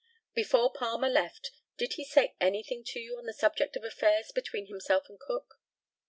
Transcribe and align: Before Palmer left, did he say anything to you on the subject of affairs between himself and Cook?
Before 0.33 0.73
Palmer 0.73 1.09
left, 1.09 1.51
did 1.77 1.93
he 1.93 2.03
say 2.03 2.35
anything 2.41 2.83
to 2.87 2.99
you 2.99 3.17
on 3.19 3.27
the 3.27 3.35
subject 3.35 3.75
of 3.77 3.83
affairs 3.83 4.31
between 4.33 4.65
himself 4.65 5.07
and 5.09 5.19
Cook? 5.19 5.57